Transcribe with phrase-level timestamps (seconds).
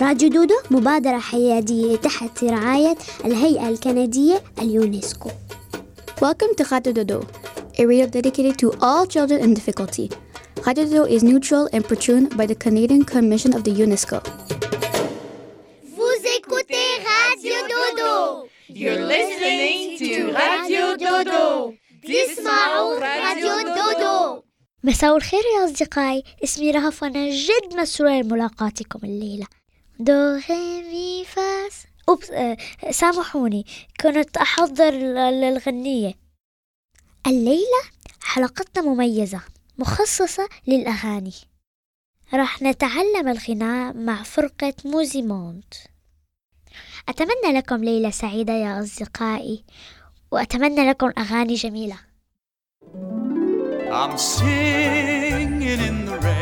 [0.00, 5.30] راديو دودو مبادرة حيادية تحت رعاية الهيئة الكندية اليونسكو
[6.22, 7.18] Welcome to Radio Dodo,
[7.80, 10.08] a radio dedicated to all children in difficulty.
[10.66, 14.18] Radio Dodo is neutral and patroned by the Canadian Commission of the UNESCO.
[15.96, 18.12] Vous écoutez Radio Dodo.
[18.68, 20.10] You're listening to
[20.42, 21.74] Radio Dodo.
[22.02, 24.42] تسمعوا راديو دودو
[24.84, 29.46] مساء الخير يا أصدقائي اسمي رهف وأنا جد مسرورة بملاقاتكم الليلة
[30.02, 31.86] دو ري مي فاس.
[32.08, 32.56] oups آه
[32.90, 33.66] سامحوني
[34.00, 34.88] كنت أحضر
[35.28, 36.14] الغنية
[37.26, 37.82] الليلة
[38.20, 39.40] حلقتنا مميزة
[39.78, 41.32] مخصصة للأغاني.
[42.34, 45.74] راح نتعلم الغناء مع فرقة موزيموند.
[47.08, 49.64] أتمنى لكم ليلة سعيدة يا أصدقائي
[50.30, 51.96] وأتمنى لكم أغاني جميلة.
[53.92, 56.41] I'm singing in the rain,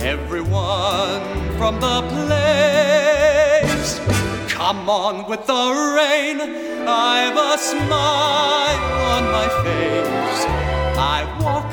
[0.00, 1.20] everyone
[1.56, 4.00] from the place.
[4.48, 6.40] Come on with the rain,
[6.86, 8.82] I've a smile
[9.14, 10.44] on my face.
[10.98, 11.72] I walk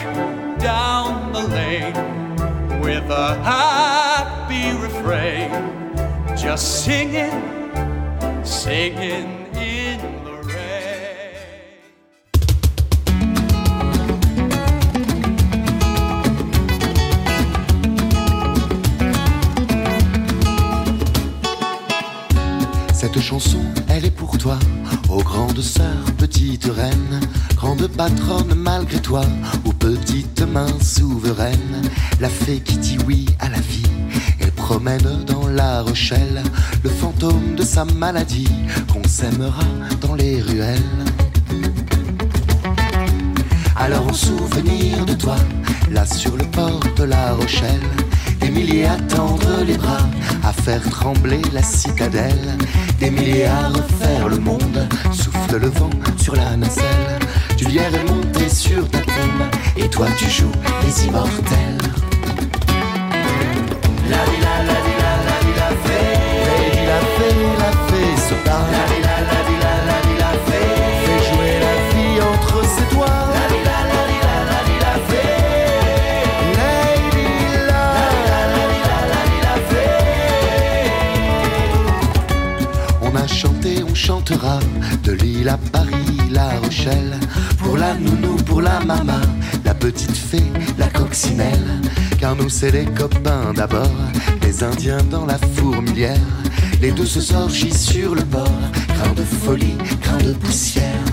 [0.59, 5.51] down the lane with a happy refrain,
[6.37, 7.41] just singing,
[8.43, 9.44] singing
[23.21, 24.59] Chanson, elle est pour toi,
[25.09, 27.19] ô grande sœur, petite reine,
[27.55, 29.21] grande patronne malgré toi,
[29.65, 31.81] ô petite main souveraine,
[32.19, 33.87] la fée qui dit oui à la vie.
[34.39, 36.43] Elle promène dans la Rochelle
[36.83, 38.49] le fantôme de sa maladie,
[38.91, 39.63] qu'on s'aimera
[40.01, 41.05] dans les ruelles.
[43.77, 45.37] Alors en souvenir de toi,
[45.89, 47.89] là sur le port de la Rochelle,
[48.45, 50.07] des milliers à tendre les bras,
[50.43, 52.57] à faire trembler la citadelle,
[52.99, 57.19] des milliers à refaire le monde, souffle le vent sur la nacelle,
[57.57, 59.45] du lierre est monté sur ta tombe,
[59.77, 60.51] et toi tu joues
[60.85, 61.77] les immortels.
[64.09, 64.84] La la, la
[85.03, 87.19] de Lille à Paris, La Rochelle,
[87.57, 89.21] pour la nounou, pour la maman,
[89.63, 90.43] la petite fée,
[90.77, 91.81] la coccinelle.
[92.19, 93.91] Car nous c'est les copains d'abord,
[94.41, 96.17] les Indiens dans la fourmilière.
[96.81, 98.61] Les deux se sorgissent sur le bord,
[98.95, 101.05] grain de folie, grain de poussière.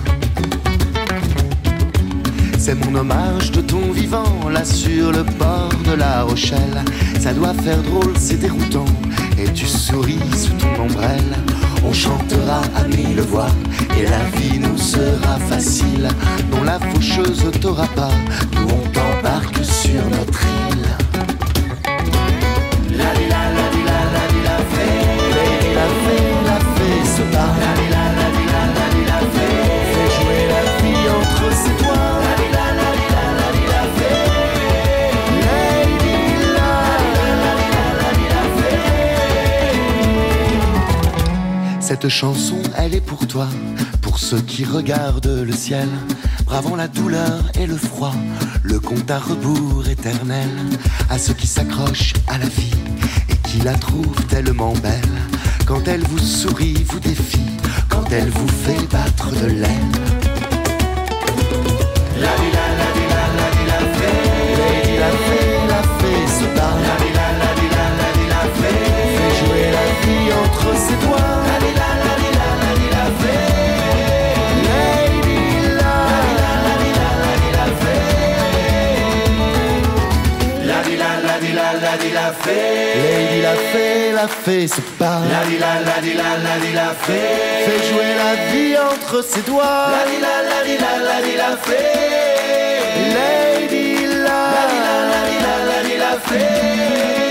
[2.59, 6.83] C'est mon hommage de ton vivant, là sur le bord de la Rochelle.
[7.23, 8.83] Ça doit faire drôle, c'est déroutant,
[9.37, 11.37] et tu souris sous ton ombrelle.
[11.85, 13.47] On chantera à mille voix,
[13.97, 16.09] et la vie nous sera facile.
[16.51, 18.11] Non, la faucheuse t'aura pas,
[18.57, 21.02] nous on t'embarque sur notre île.
[41.93, 43.47] Cette chanson, elle est pour toi,
[44.01, 45.87] pour ceux qui regardent le ciel,
[46.43, 48.15] bravant la douleur et le froid,
[48.63, 50.49] le compte à rebours éternel,
[51.11, 52.73] à ceux qui s'accrochent à la vie
[53.29, 55.13] et qui la trouvent tellement belle.
[55.67, 57.51] Quand elle vous sourit, vous défie,
[57.89, 59.93] quand elle vous fait battre de l'aile.
[62.19, 66.73] La la, la la, la la fée, la fée, la fée se bat.
[66.87, 68.81] La la, la la, la la fée,
[69.15, 70.33] fait jouer la vie
[81.79, 82.99] fée.
[83.03, 85.27] Lady la fée, la fée se parle.
[85.29, 87.65] La di la la di la la di la fée.
[87.65, 89.87] Fait jouer la vie entre ses doigts.
[89.91, 92.13] La di la la di la la di la fée.
[93.15, 97.22] Lady la la di la la di la la di la fée.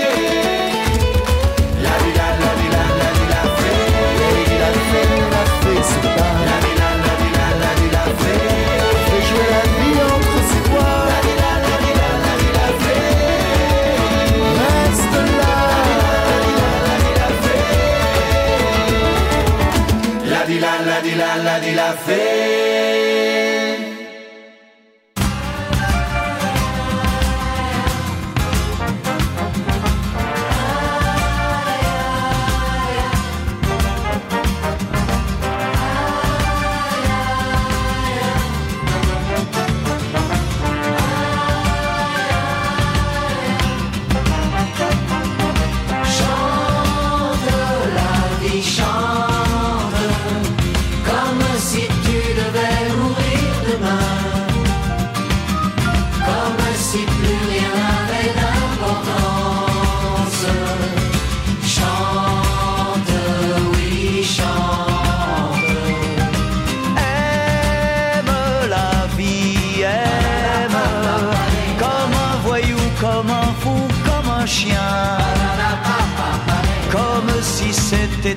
[21.95, 22.52] Vem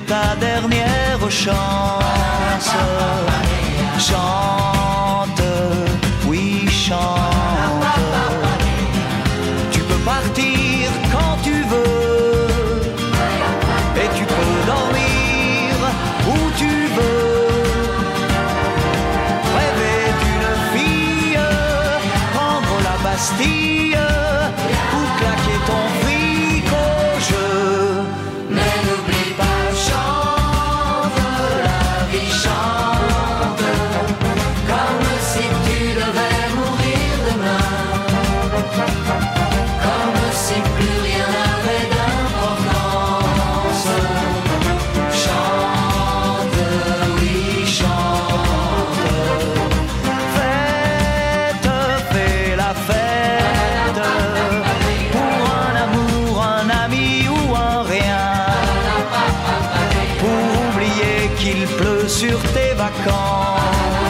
[0.05, 1.96] ta dernière chance.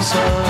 [0.08, 0.47] so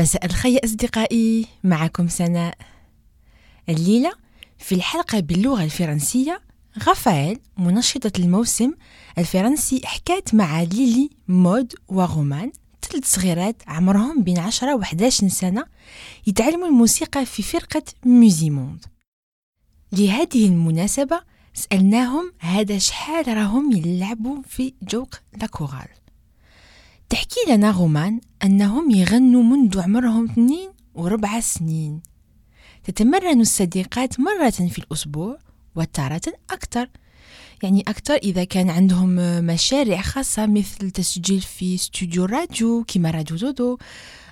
[0.00, 2.58] مساء الخير أصدقائي معكم سناء.
[3.68, 4.12] الليلة
[4.58, 6.40] في الحلقة باللغة الفرنسية
[6.82, 8.72] غفائل منشطة الموسم
[9.18, 12.52] الفرنسي حكات مع ليلي مود وغومان
[12.82, 15.64] ثلاث صغيرات عمرهم بين 10 و 11 سنة
[16.26, 18.84] يتعلموا الموسيقى في فرقة موزيموند
[19.92, 21.20] لهذه المناسبة
[21.54, 25.99] سألناهم هذا شحال راهم يلعبوا في جوق la chorale.
[27.10, 32.00] تحكي لنا غومان أنهم يغنوا منذ عمرهم اثنين وربع سنين.
[32.84, 35.38] تتمرن الصديقات مرة في الأسبوع
[35.76, 36.88] وتارة أكثر.
[37.62, 43.78] يعني أكثر إذا كان عندهم مشاريع خاصة مثل تسجيل في استوديو راديو كما راديو دودو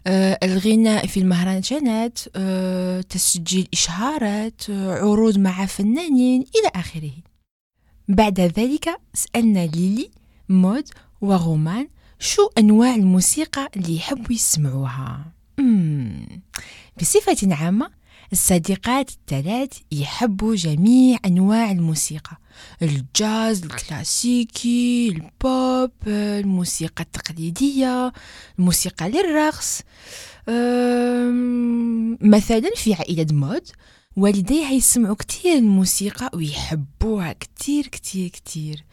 [0.07, 7.13] آه، الغناء في المهرجانات آه، تسجيل إشهارات آه، عروض مع فنانين إلى آخره.
[8.09, 10.11] بعد ذلك سألنا ليلي
[10.49, 10.89] مود
[11.21, 11.89] وغومان
[12.19, 16.43] شو أنواع الموسيقى اللي يحبوا يسمعوها؟ مم.
[17.01, 17.91] بصفة عامة
[18.33, 22.37] الصديقات الثلاث يحبوا جميع أنواع الموسيقى.
[22.83, 28.13] الجاز الكلاسيكي البوب الموسيقى التقليدية
[28.59, 29.81] الموسيقى للرقص.
[32.21, 33.69] مثلا في عائلة مود
[34.17, 38.85] والديها يسمعوا كتير الموسيقى ويحبوها كتير كتير كتير.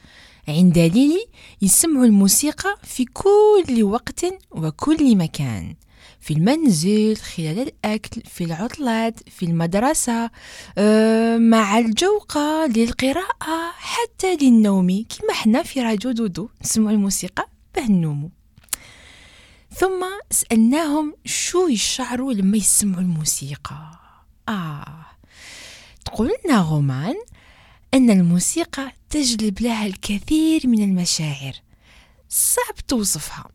[0.47, 1.25] عند ليلي
[1.61, 5.75] يسمعوا الموسيقى في كل وقت وكل مكان
[6.19, 10.29] في المنزل خلال الأكل في العطلات في المدرسة
[10.77, 18.31] أه مع الجوقة للقراءة حتى للنوم كما حنا في راديو دودو نسمع الموسيقى باه نومو
[19.71, 23.91] ثم سألناهم شو يشعروا لما يسمعوا الموسيقى؟
[24.49, 25.05] آه
[26.05, 27.15] تقول لنا غومان
[27.95, 31.53] أن الموسيقى تجلب لها الكثير من المشاعر.
[32.29, 33.49] صعب توصفها.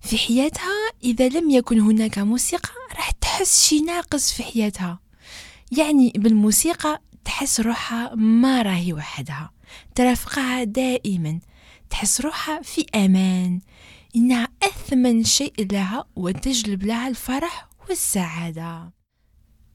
[0.00, 5.00] في حياتها إذا لم يكن هناك موسيقى راح تحس شي ناقص في حياتها.
[5.78, 9.50] يعني بالموسيقى تحس روحها ما راهي وحدها.
[9.94, 11.40] ترافقها دائما.
[11.90, 13.60] تحس روحها في أمان.
[14.16, 18.92] إنها أثمن شيء لها وتجلب لها الفرح والسعادة.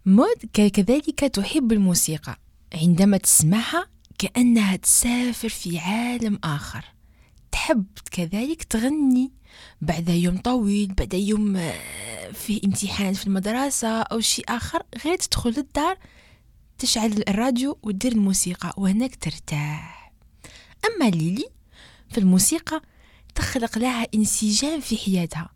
[0.06, 2.40] مود كذلك تحب الموسيقى.
[2.74, 3.92] عندما تسمعها
[4.22, 6.86] كأنها تسافر في عالم آخر.
[7.52, 9.32] تحب كذلك تغني
[9.82, 15.50] بعد يوم طويل بعد يوم آه، فيه امتحان في المدرسة أو شيء آخر غير تدخل
[15.50, 15.98] للدار
[16.78, 20.14] تشعل الراديو وتدير الموسيقى وهناك ترتاح.
[20.86, 21.46] أما ليلي
[22.10, 22.82] فالموسيقى
[23.36, 25.50] تخلق لها انسجام في حياتها.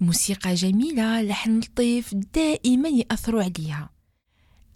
[0.00, 3.90] موسيقى جميلة لحن لطيف دائما يأثروا عليها.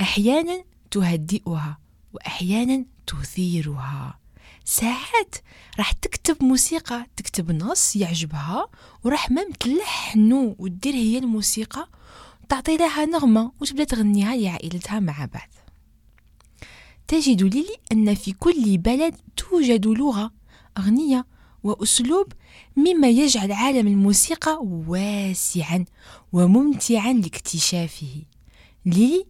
[0.00, 1.78] أحيانا تهدئها
[2.12, 4.18] وأحيانا تثيرها.
[4.64, 5.34] ساعات
[5.78, 8.68] راح تكتب موسيقى تكتب نص يعجبها
[9.04, 11.88] وراح مام تلحنو ودير هي الموسيقى
[12.48, 15.48] تعطي لها نغمة وتبدأ تغنيها لعائلتها مع بعض.
[17.08, 20.32] تجد ليلي أن في كل بلد توجد لغة
[20.78, 21.26] أغنية
[21.62, 22.32] وأسلوب
[22.76, 25.84] مما يجعل عالم الموسيقى واسعا
[26.32, 28.22] وممتعا لاكتشافه.
[28.86, 29.26] ليلي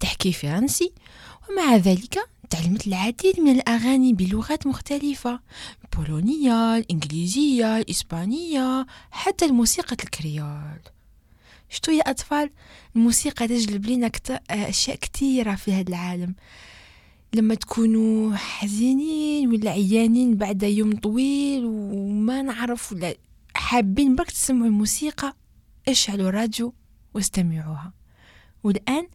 [0.00, 0.92] تحكي فرنسي
[1.50, 5.40] ومع ذلك تعلمت العديد من الأغاني بلغات مختلفة
[5.84, 10.80] البولونية الإنجليزية الإسبانية حتى الموسيقى الكريول
[11.68, 12.50] شتو يا أطفال؟
[12.96, 14.10] الموسيقى تجلب لنا
[14.50, 16.34] أشياء كثيرة في هذا العالم.
[17.34, 23.14] لما تكونوا حزينين ولا عيانين بعد يوم طويل وما نعرف ولا
[23.54, 25.36] حابين برك تسمعوا الموسيقى
[25.88, 26.74] اشعلوا راديو
[27.14, 27.92] واستمعوها.
[28.64, 29.06] والآن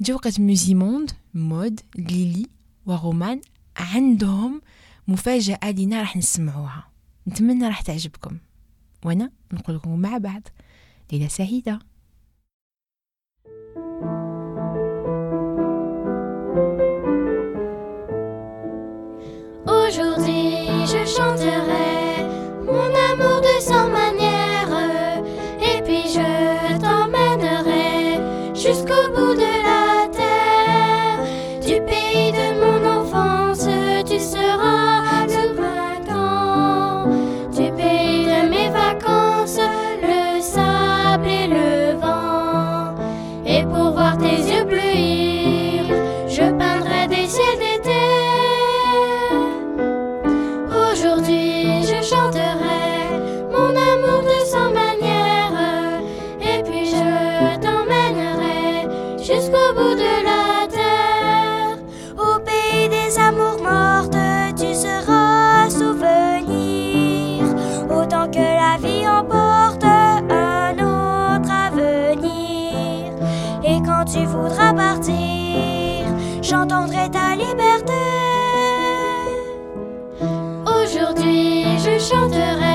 [0.00, 0.32] جوقة
[0.74, 2.57] موند مود ليلي
[2.88, 3.40] وغومان
[3.76, 4.62] عندهم
[5.08, 6.88] مفاجأة لنا راح نسمعوها.
[7.28, 8.38] نتمنى راح تعجبكم.
[9.04, 10.42] وأنا نقول لكم مع بعض
[11.12, 11.78] ليلة سعيدة.
[19.66, 21.97] Aujourd'hui, je chanterai
[62.16, 64.16] au pays des amours mortes,
[64.56, 67.44] tu seras souvenir.
[67.90, 73.12] Autant que la vie emporte un autre avenir.
[73.64, 76.06] Et quand tu voudras partir,
[76.42, 77.92] j'entendrai ta liberté.
[80.66, 82.67] Aujourd'hui, je chanterai.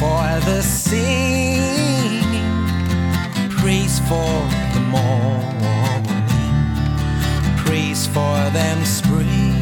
[0.00, 1.60] For the singing,
[3.60, 4.32] praise for
[4.74, 6.04] the morning,
[7.58, 9.60] praise for them springing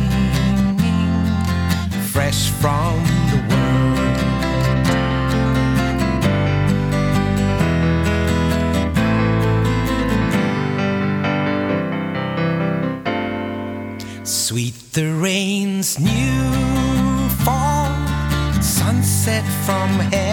[2.19, 2.95] fresh from
[3.33, 4.19] the world.
[14.25, 17.93] Sweet the rain's new fall,
[18.61, 20.28] sunset from heaven,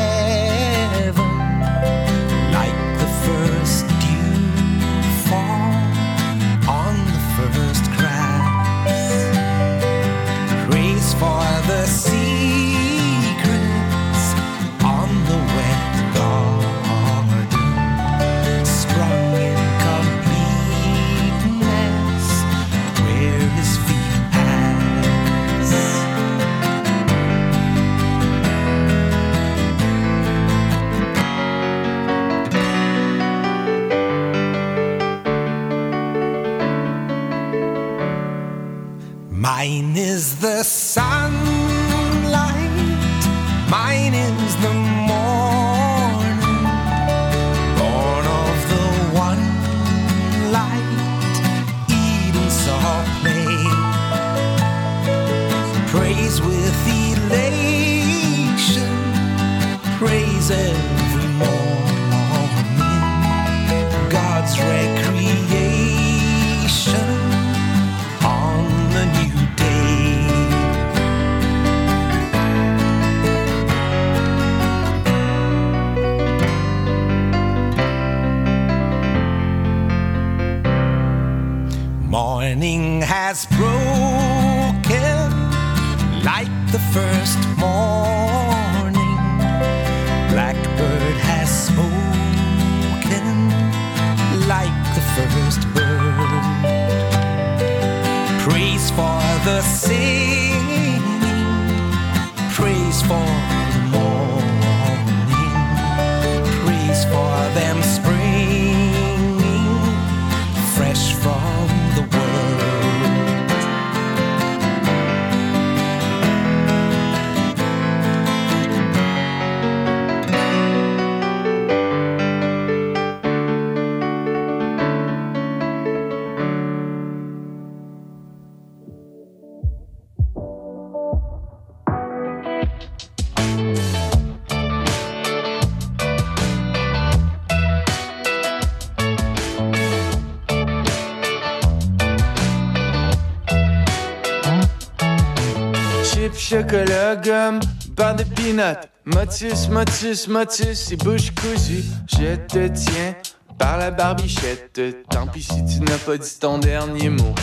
[147.25, 147.59] gomme,
[147.97, 148.87] barre de peanuts.
[149.05, 151.83] Motus, motus, motus et bouche cousue.
[152.11, 153.15] Je te tiens
[153.57, 154.79] par la barbichette.
[155.09, 157.35] Tant pis si tu n'as pas dit ton dernier mot.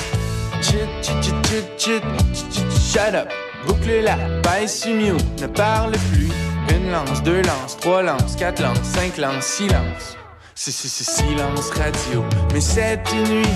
[0.61, 2.03] Chit, chit, chit, chit, chit,
[2.35, 3.29] chit, chit, shut up.
[3.67, 6.29] Boucle-la, baisse mute, ne parle plus.
[6.75, 10.17] Une lance, deux lances, trois lances, quatre lances, cinq lances, silence.
[10.55, 12.25] C'est c'est- c'est silence radio.
[12.53, 13.47] Mais cette nuit,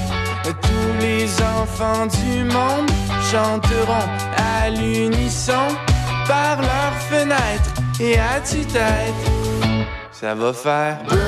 [0.44, 2.90] tous les enfants du monde
[3.30, 5.68] chanteront à l'unisson
[6.26, 9.14] par leurs fenêtres et à tue-tête.
[10.12, 11.18] Ça va faire boum,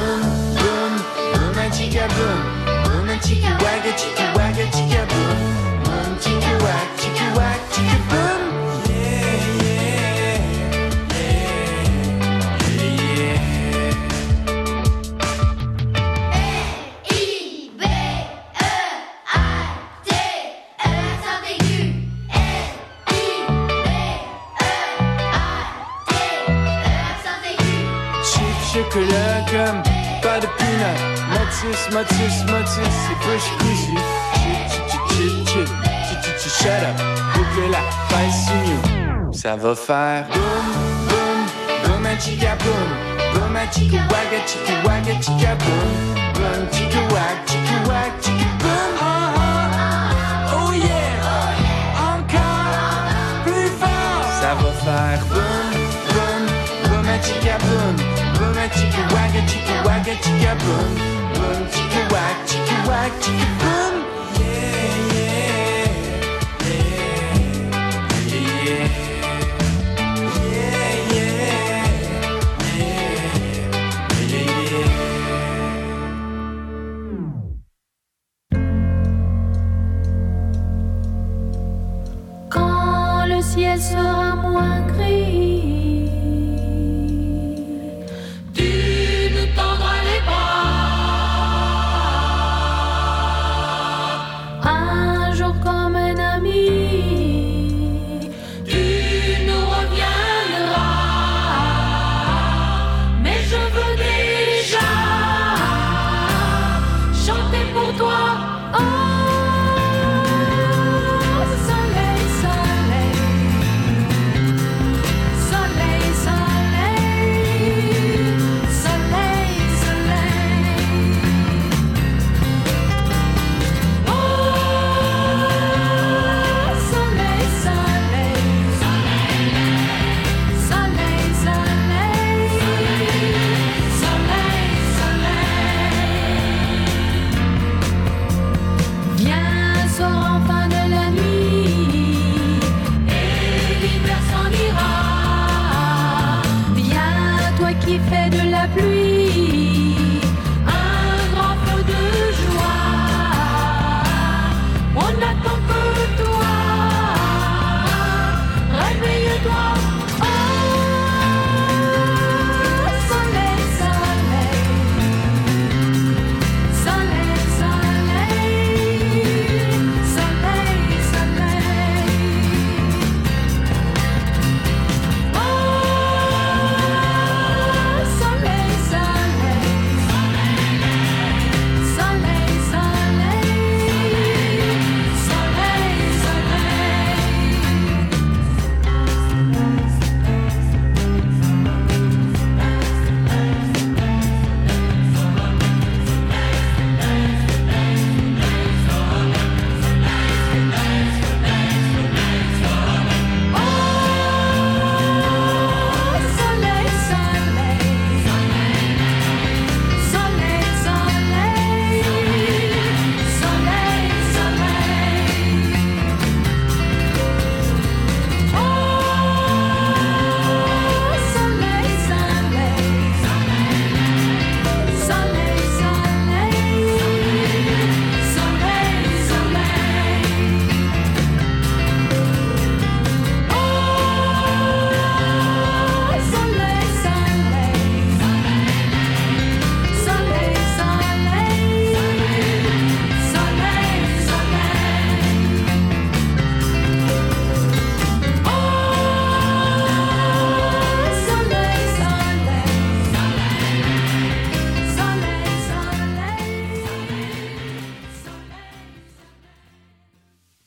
[0.59, 0.95] boum,
[1.33, 2.41] boum, chica boum,
[2.85, 5.58] boum, chica wagga, chica wagga, chica boum,
[29.59, 29.83] chum,
[30.23, 30.91] pas de pina.
[31.33, 33.95] Matis, Matis, Matis, c'est pushy pushy.
[35.11, 35.67] Chit,
[36.39, 36.97] chit, shut up.
[37.35, 39.33] Bouclez la face new.
[39.33, 40.67] Ça va faire boum,
[41.09, 42.89] boum, boum, chica boum.
[43.35, 46.15] Boum, chica wag, chica wag, chica boum.
[46.35, 48.58] Boum, chica wag, chica wag, chica
[60.09, 60.95] chicka chicka boom,
[61.35, 63.95] boom chicka whack, chicka whack, chicka boom.
[64.41, 65.18] Yeah.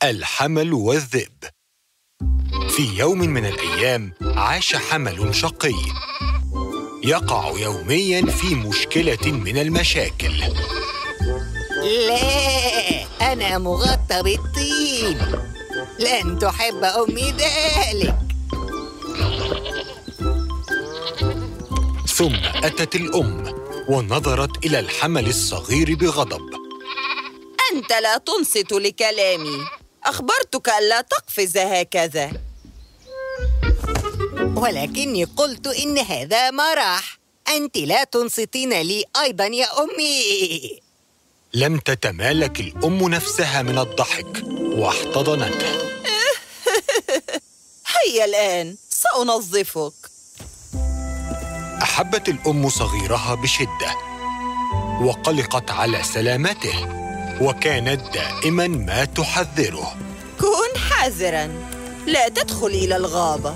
[0.02, 1.44] الحمل والذئب.
[2.68, 5.74] في يوم من الأيام عاش حمل شقي
[7.04, 10.38] يقع يوميا في مشكلة من المشاكل.
[12.08, 15.18] لا أنا مغطى بالطين.
[15.98, 18.18] لن تحب أمي ذلك.
[22.06, 22.34] ثم
[22.64, 23.54] أتت الأم
[23.88, 26.50] ونظرت إلى الحمل الصغير بغضب.
[27.72, 29.81] أنت لا تنصت لكلامي.
[30.04, 32.32] أخبرتك ألا تقفز هكذا.
[34.56, 40.80] ولكني قلت إن هذا مرح أنت لا تنصتين لي أيضا يا أمي.
[41.54, 45.72] لم تتمالك الأم نفسها من الضحك واحتضنته
[47.96, 49.92] هيا الآن سأنظفك.
[51.82, 53.96] أحبت الأم صغيرها بشدة
[55.02, 57.01] وقلقت على سلامته.
[57.40, 59.94] وكانت دائما ما تحذره.
[60.40, 61.48] كن حذرا.
[62.06, 63.54] لا تدخل إلى الغابة.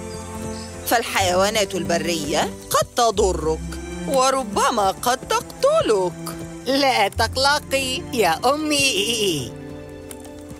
[0.87, 3.61] فالحيوانات البرية قد تضرك
[4.09, 6.37] وربما قد تقتلك.
[6.67, 9.53] لا تقلقي يا أمي.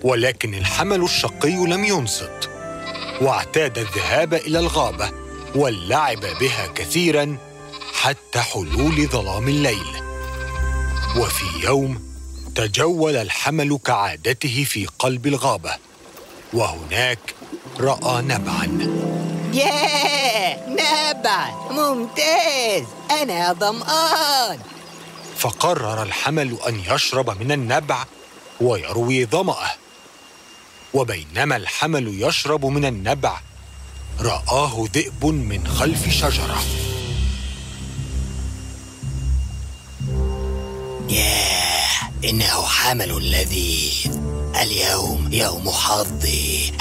[0.03, 2.51] ولكن الحمل الشقي لم ينصت
[3.21, 5.11] واعتاد الذهاب إلى الغابة
[5.55, 7.37] واللعب بها كثيرا
[7.93, 10.03] حتى حلول ظلام الليل.
[11.17, 12.06] وفي يوم
[12.57, 15.77] تجول الحمل كعادته في قلب الغابة.
[16.53, 17.35] وهناك
[17.81, 18.79] رأى نبعا.
[19.53, 20.69] ياه!
[20.69, 22.85] نبع ممتاز!
[23.23, 24.59] أنا ظمآن!
[25.39, 28.05] فقرر الحمل أن يشرب من النبع
[28.61, 29.71] ويروي ظمأه.
[30.95, 33.41] وبينما الحمل يشرب من النبع
[34.21, 36.61] رآه ذئب من خلف شجرة.
[41.09, 41.56] ياه!
[42.29, 44.21] إنه حمل لذيذ
[44.63, 46.73] اليوم يوم حظي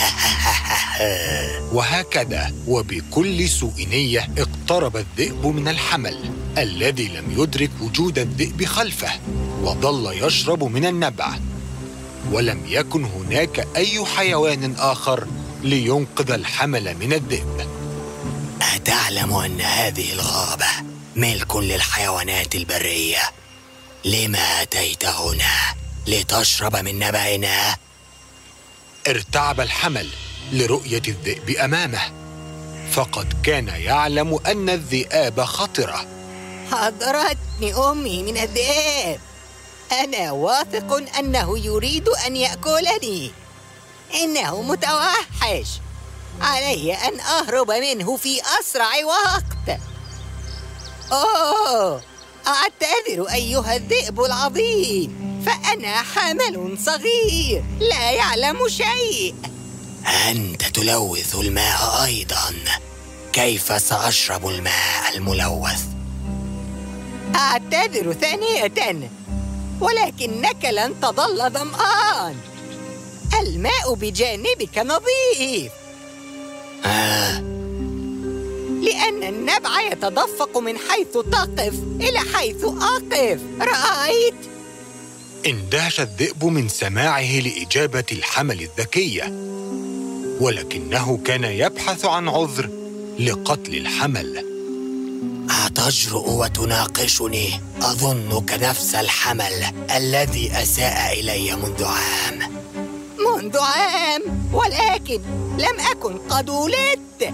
[1.75, 6.17] وهكذا وبكل سوء نية اقترب الذئب من الحمل
[6.57, 9.11] الذي لم يدرك وجود الذئب خلفه
[9.63, 11.33] وظل يشرب من النبع.
[12.31, 15.27] ولم يكن هناك أي حيوان آخر
[15.63, 17.67] لينقذ الحمل من الذئب.
[18.75, 20.67] أتعلم أن هذه الغابة
[21.15, 23.21] ملك للحيوانات البرية.
[24.05, 25.75] لما أتيت هنا
[26.07, 27.75] لتشرب من نبعنا؟
[29.07, 30.09] ارتعب الحمل
[30.51, 32.11] لرؤية الذئب أمامه.
[32.91, 36.07] فقد كان يعلم أن الذئاب خطرة.
[36.71, 39.19] حضرتني أمي من الذئاب
[39.91, 43.31] أنا واثق أنه يريد أن يأكلني.
[44.13, 45.67] إنه متوحش.
[46.41, 49.79] علي أن أهرب منه في أسرع وقت.
[51.11, 52.14] أوه!
[52.47, 59.35] أعتذر أيها الذئب العظيم فأنا حمل صغير لا يعلم شيء
[60.29, 62.55] أنت تلوث الماء أيضا
[63.33, 65.83] كيف سأشرب الماء الملوث؟
[67.35, 69.09] أعتذر ثانية
[69.81, 72.35] ولكنك لن تظل ظمآن
[73.41, 75.71] الماء بجانبك نظيف
[76.85, 77.54] آه.
[78.85, 83.39] لأن النبع يتدفق من حيث تقف إلى حيث أقف.
[83.61, 84.35] رأيت؟
[85.45, 89.23] اندهش الذئب من سماعه لإجابة الحمل الذكية
[90.39, 92.69] ولكنه كان يبحث عن عذر
[93.19, 94.45] لقتل الحمل.
[95.65, 102.39] أتجرؤ وتناقشني؟ أظنك نفس الحمل الذي أساء إلي منذ عام.
[103.17, 104.21] منذ عام
[104.53, 105.21] ولكن
[105.57, 107.33] لم أكن قد ولدت.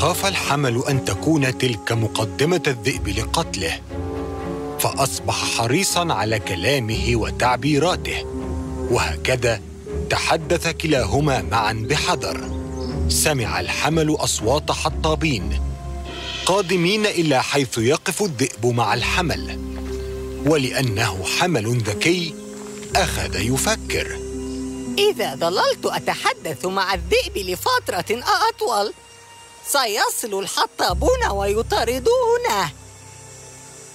[0.00, 3.80] خاف الحمل أن تكون تلك مقدمة الذئب لقتله
[4.78, 8.24] فأصبح حريصا على كلامه وتعبيراته
[8.90, 9.60] وهكذا
[10.10, 12.50] تحدث كلاهما معا بحذر.
[13.08, 15.60] سمع الحمل أصوات حطابين
[16.46, 19.60] قادمين إلى حيث يقف الذئب مع الحمل
[20.46, 22.34] ولأنه حمل ذكي
[22.96, 24.18] أخذ يفكر.
[24.98, 28.92] إذا ظللت أتحدث مع الذئب لفترة أطول.
[29.66, 32.70] سيصل الحطابون ويطاردونه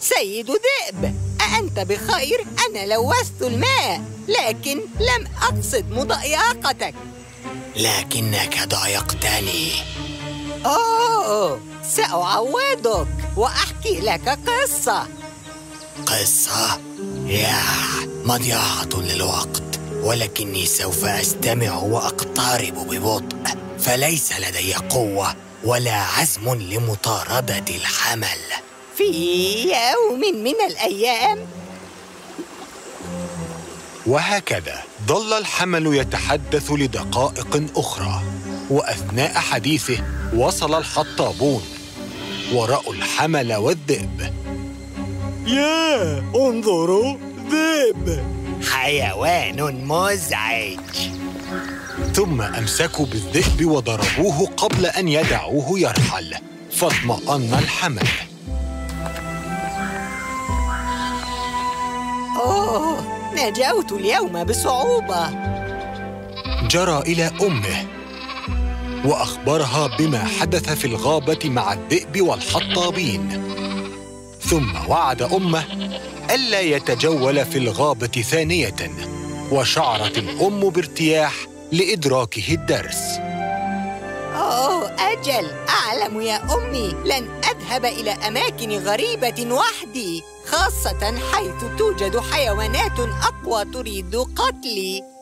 [0.02, 6.94] سيد ذئب أأنت بخير؟ أنا لوثت الماء لكن لم أقصد مضايقتك
[7.76, 9.72] لكنك ضايقتني.
[10.66, 11.60] أوه
[11.96, 15.08] سأعوضك وأحكي لك قصة.
[16.06, 16.80] قصة؟
[17.26, 17.64] يا
[18.24, 19.64] مضيعة للوقت
[20.04, 25.36] ولكني سوف أستمع وأقترب ببطء فليس لدي قوة.
[25.66, 28.38] ولا عزم لمطاردة الحمل.
[28.98, 29.04] في
[29.64, 31.48] يوم من الأيام.
[34.06, 38.22] وهكذا ظل الحمل يتحدث لدقائق أخرى
[38.70, 40.04] وأثناء حديثه
[40.36, 41.64] وصل الحطابون
[42.54, 44.34] ورأوا الحمل والذئب.
[45.48, 47.18] يا انظروا
[47.50, 48.24] ذئب.
[48.72, 50.80] حيوان مزعج.
[52.16, 56.36] ثم أمسكوا بالذئب وضربوه قبل أن يدعوه يرحل
[56.72, 58.08] فاطمأن الحمل.
[62.36, 62.98] أوه
[63.34, 65.30] نجوت اليوم بصعوبة.
[66.68, 67.86] جرى إلى أمه
[69.06, 73.44] وأخبرها بما حدث في الغابة مع الذئب والحطابين.
[74.42, 75.64] ثم وعد أمه
[76.32, 78.92] ألا يتجول في الغابة ثانية
[79.52, 83.02] وشعرت الأم بارتياح لإدراكه الدرس.
[84.36, 85.52] أوه أجل.
[85.70, 86.88] أعلم يا أمي.
[87.06, 95.15] لن أذهب إلى أماكن غريبة وحدي خاصة حيث توجد حيوانات أقوى تريد قتلي.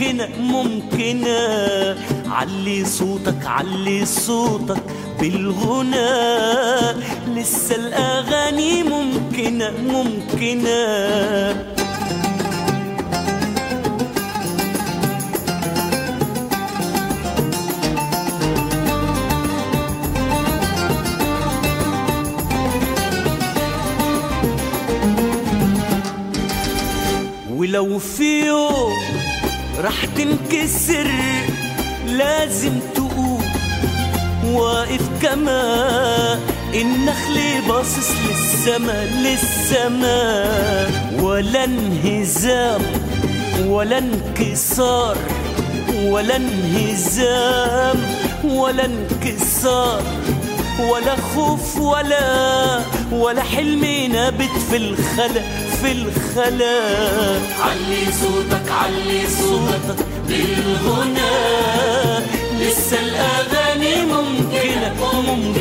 [0.00, 1.96] ممكنة ممكنة
[2.28, 4.82] علي صوتك علي صوتك
[5.20, 6.10] بالغنى.
[7.36, 10.80] لسه الأغاني ممكنة ممكنة
[27.56, 29.19] ولو في يوم
[29.80, 31.10] راح تنكسر
[32.06, 33.42] لازم تقوم
[34.44, 36.38] واقف كما
[36.74, 40.46] النخل باصص للسما للسما.
[41.22, 42.80] ولا انهزام
[43.66, 45.16] ولا انكسار
[46.04, 47.96] ولا انهزام
[48.44, 50.02] ولا انكسار.
[50.90, 52.80] ولا خوف ولا
[53.12, 55.42] ولا حلم نابت في الخلا.
[55.82, 56.80] في الخلا.
[57.60, 61.30] علي صوتك علي صوتك بالغنى
[62.60, 65.60] لسه الأغاني ممكنة ممكنة.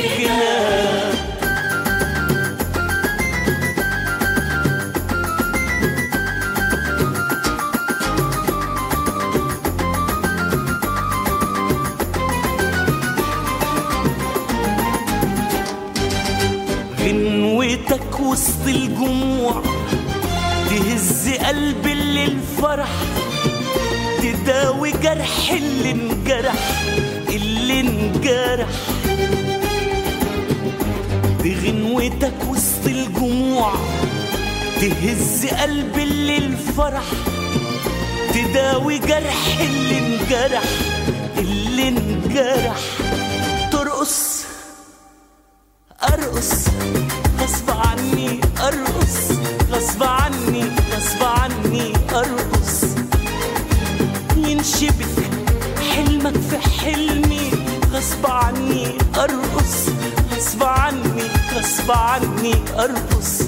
[16.99, 19.68] غنوتك وسط الجموع.
[21.29, 22.89] تهز قلب اللي الفرح
[24.21, 26.83] تداوي جرح اللي انجرح
[27.29, 28.67] اللي انجرح.
[31.43, 33.73] دي غنوتك وسط الجموع
[34.81, 37.03] تهز قلب اللي الفرح
[38.33, 40.63] تداوي جرح اللي انجرح
[41.37, 42.79] اللي انجرح.
[43.71, 44.43] ترقص
[46.03, 46.65] أرقص.
[56.59, 57.51] حلمي
[57.93, 59.89] غصب عني أرقص.
[60.31, 61.23] غصب عني
[61.55, 63.41] غصب عني أرقص.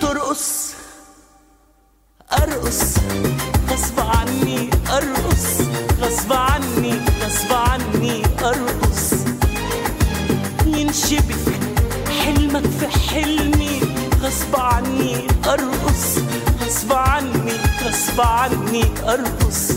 [0.00, 0.74] ترقص
[2.32, 2.82] أرقص.
[3.70, 5.46] غصب عني أرقص.
[6.00, 9.12] غصب عني غصب عني أرقص.
[10.66, 11.44] ينشبك
[12.24, 13.80] حلمك في حلمي.
[14.22, 16.18] غصب عني أرقص.
[16.62, 17.52] غصب عني
[17.84, 19.72] غصب عني أرقص.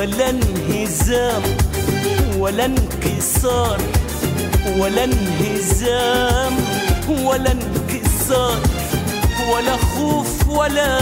[0.00, 1.42] ولا انهزام
[2.38, 3.80] ولا انكسار
[4.78, 6.56] ولا انهزام
[7.08, 8.60] ولا انكسار
[9.52, 11.00] ولا خوف ولا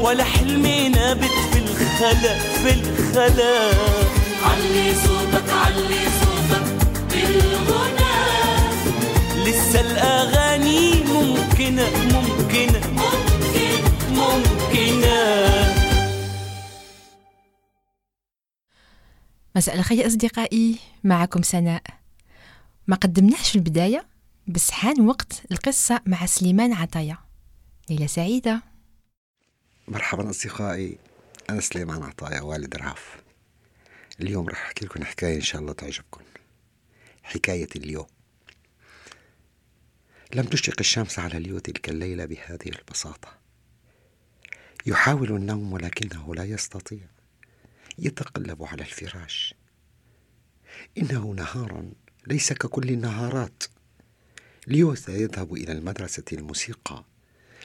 [0.00, 3.70] ولا حلم نابت في الخلا في الخلا.
[4.44, 6.66] علي صوتك علي صوتك
[7.10, 8.16] بالغنى.
[9.46, 13.82] لسه الأغاني ممكنة ممكنة ممكن.
[14.10, 15.57] ممكنة.
[19.58, 21.82] مساء الخير أصدقائي معكم سناء.
[22.86, 24.06] ما قدمناش في البداية
[24.46, 27.18] بس حان وقت القصة مع سليمان عطية.
[27.90, 28.62] ليلة سعيدة.
[29.88, 30.98] مرحبا أصدقائي
[31.50, 33.16] أنا سليمان عطايا والد رهف
[34.20, 36.20] اليوم راح أحكي لكم حكاية إن شاء الله تعجبكم.
[37.22, 38.06] حكاية اليوم.
[40.34, 43.38] لم تشرق الشمس على اليو تلك الليلة بهذه البساطة.
[44.86, 47.17] يحاول النوم ولكنه لا يستطيع.
[47.98, 49.54] يتقلب على الفراش.
[50.98, 51.84] إنه نهار
[52.26, 53.62] ليس ككل النهارات.
[54.66, 57.04] ليو سيذهب إلى المدرسة الموسيقى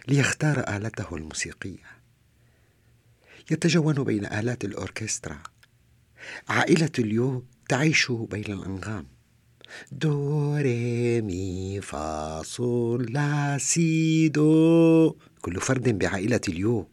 [0.07, 2.03] ليختار آلته الموسيقية.
[3.51, 5.43] يتجول بين آلات الأوركسترا.
[6.49, 9.07] عائلة ليو تعيش بين الأنغام.
[9.91, 15.17] دو ري مي فا صول لا سي دو.
[15.41, 16.87] كل فرد بعائلة ليو.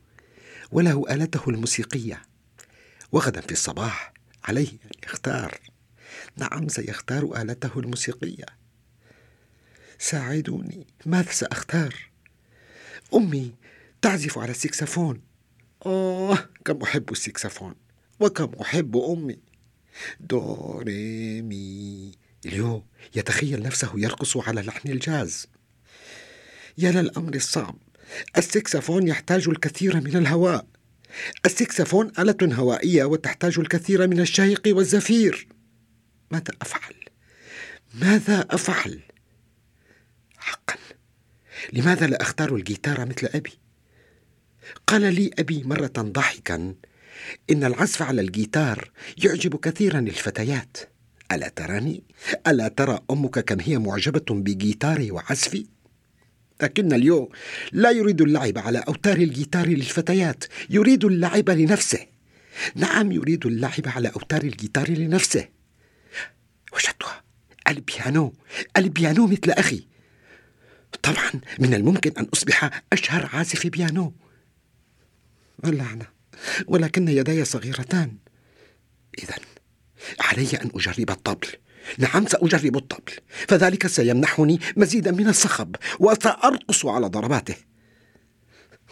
[0.73, 2.30] وله آلته الموسيقية.
[3.13, 4.13] وغدا في الصباح
[4.45, 5.59] عليه أن يختار.
[6.37, 8.47] نعم سيختار آلته الموسيقية.
[9.99, 11.95] ساعدوني ماذا سأختار؟
[13.15, 13.55] أمي
[14.03, 15.23] تعزف على السكسفون
[15.87, 17.75] آه كم أحب السكسفون
[18.21, 19.39] وكم أحب أمي.
[20.21, 21.41] دو ري
[22.47, 22.85] ليو
[23.15, 25.47] يتخيل نفسه يرقص على لحن الجاز.
[26.79, 27.77] يا للأمر الصعب
[28.39, 30.67] السكسفون يحتاج الكثير من الهواء.
[31.47, 35.49] السكسفون آلة هوائية وتحتاج الكثير من الشهيق والزفير
[36.31, 36.95] ماذا أفعل؟
[37.95, 39.01] ماذا أفعل؟
[40.39, 40.77] حقا
[41.73, 43.53] لماذا لا أختار الجيتار مثل أبي؟
[44.87, 46.75] قال لي أبي مرة ضاحكا
[47.51, 48.91] إن العزف على الجيتار
[49.25, 50.77] يعجب كثيرا الفتيات
[51.33, 52.05] ألا تراني؟
[52.47, 55.67] ألا ترى أمك كم هي معجبة بجيتاري وعزفي؟
[56.63, 57.33] لكن اليو
[57.73, 62.07] لا يريد اللعب على أوتار الجيتار للفتيات يريد اللعب لنفسه.
[62.75, 65.49] نعم يريد اللعب على أوتار الجيتار لنفسه.
[66.73, 67.23] وجدتها
[67.69, 68.35] البيانو
[68.77, 69.87] البيانو مثل أخي.
[71.03, 74.15] طبعا من الممكن أن أصبح أشهر عازف بيانو.
[75.65, 76.07] اللعنة
[76.67, 78.17] ولكن يداي صغيرتان.
[79.19, 79.35] إذا
[80.21, 81.49] علي أن أجرب الطبل.
[81.99, 83.13] نعم سأجرب الطبل
[83.49, 87.57] فذلك سيمنحني مزيدا من الصخب وسأرقص على ضرباته.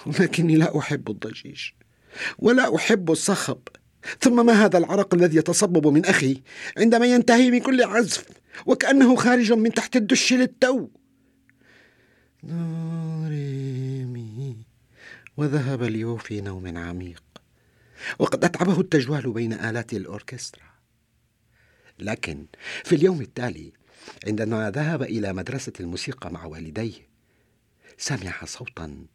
[0.06, 1.60] ولكني لا أحب الضجيج
[2.38, 3.58] ولا أحب الصخب.
[4.20, 6.42] ثم ما هذا العرق الذي يتصبب من أخي؟
[6.76, 8.24] عندما ينتهي من كل عزف
[8.66, 10.88] وكأنه خارج من تحت الدش للتو.
[12.44, 13.76] نوريمي
[15.36, 17.22] وذهب ليو في نوم عميق.
[18.18, 20.67] وقد أتعبه التجوال بين آلات الأوركسترا.
[22.00, 22.46] لكن
[22.84, 23.72] في اليوم التالي
[24.26, 27.08] عندما ذهب إلى مدرسة الموسيقى مع والديه
[27.98, 29.06] سمع صوتا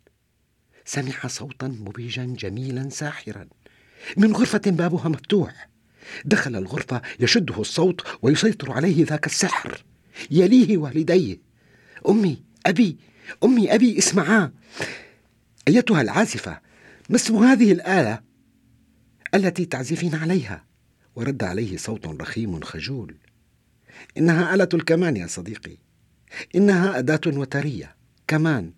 [0.85, 3.47] سمع صوتا مبهجا جميلا ساحرا.
[4.17, 5.69] من غرفة بابها مفتوح.
[6.25, 9.83] دخل الغرفة يشده الصوت ويسيطر عليه ذاك السحر.
[10.31, 11.41] يليه والديه.
[12.09, 12.97] أمي أبي
[13.43, 14.51] أمي أبي اسمعا.
[15.67, 16.61] أيتها العازفة
[17.09, 18.21] ما اسم هذه الآلة
[19.35, 20.65] التي تعزفين عليها؟
[21.15, 23.15] ورد عليه صوت رخيم خجول.
[24.17, 25.77] إنها آلة الكمان يا صديقي.
[26.55, 27.95] إنها أداة وترية
[28.27, 28.71] كمان.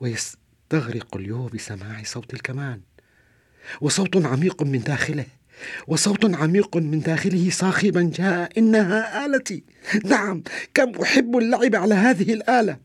[0.00, 2.80] ويستغرق اليو بسماع صوت الكمان.
[3.80, 5.26] وصوت عميق من داخله
[5.86, 9.64] وصوت عميق من داخله صاخبا جاء إنها آلتي.
[10.04, 10.42] نعم
[10.74, 12.78] كم أحب اللعب على هذه الآلة.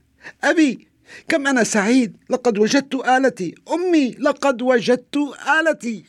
[0.43, 0.87] أبي
[1.27, 3.55] كم أنا سعيد لقد وجدت آلتي.
[3.73, 5.17] أمي لقد وجدت
[5.59, 6.03] آلتي.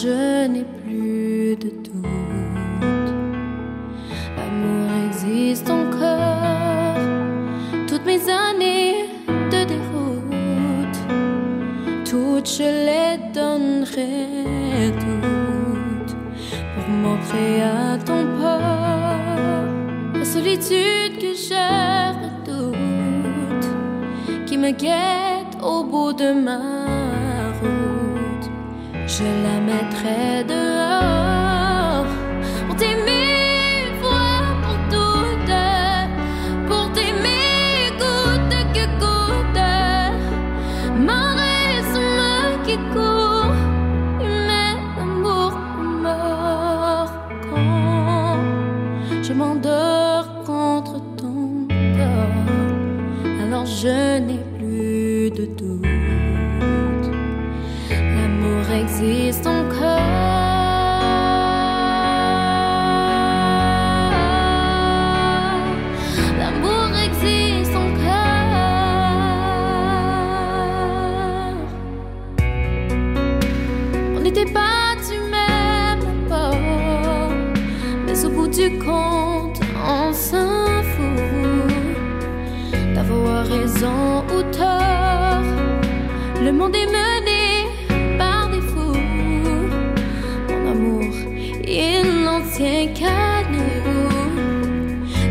[0.00, 0.77] 是你。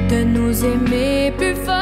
[0.09, 1.76] De nous aimer plus fort.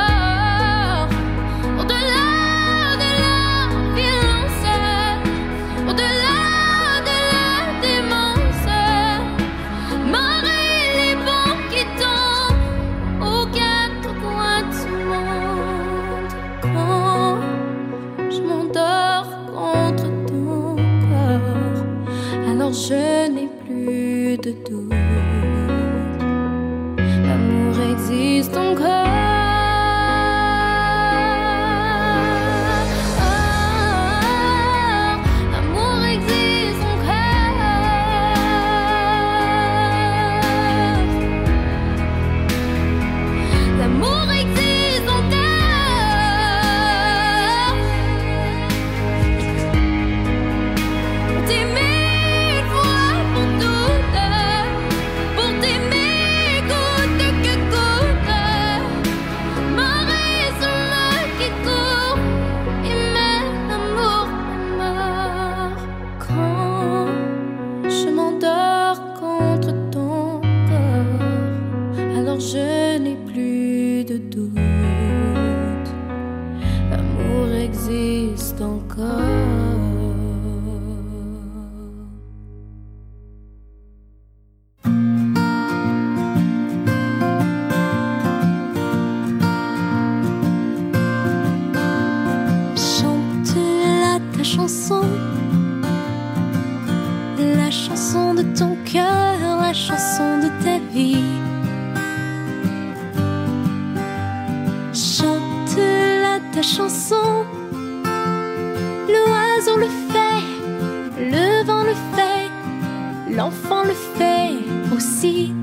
[113.36, 114.52] l'enfant le fait
[114.96, 115.54] aussi.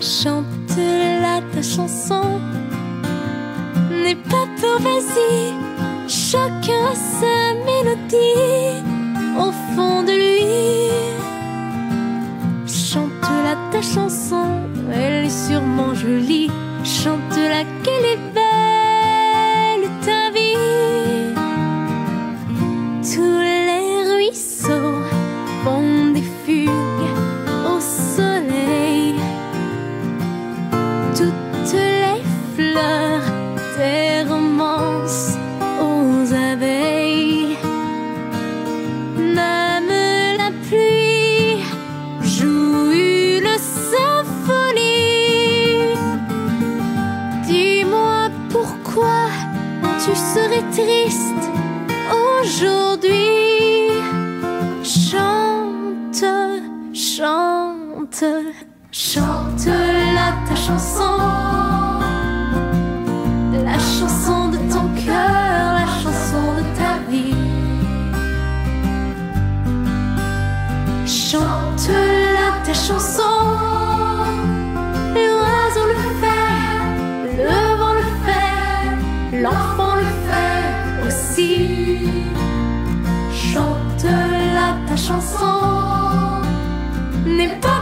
[0.00, 2.40] Chante la ta chanson,
[3.90, 5.52] n'aie pas peur, vas-y,
[6.08, 7.35] chacun sait.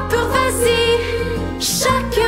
[0.09, 2.23] pure, vas-y, chacun.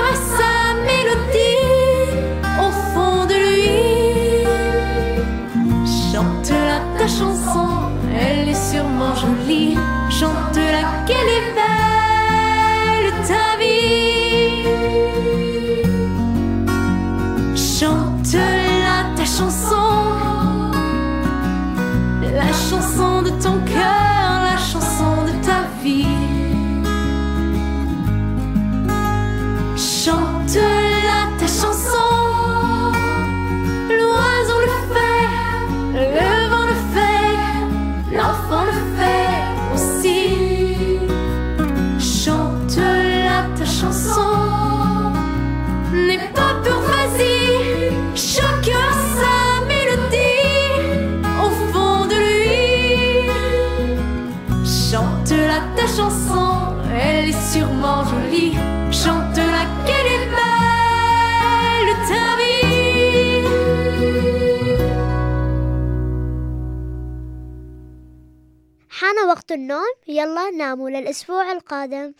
[69.57, 72.13] النوم يلا ناموا للأسبوع القادم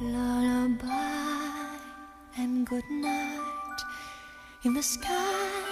[0.00, 1.78] Lullaby
[2.36, 3.80] and good night
[4.64, 5.71] in the sky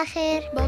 [0.00, 0.59] lager.